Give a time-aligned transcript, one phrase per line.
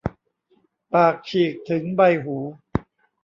[0.93, 2.37] ปากฉีกถึงใบหู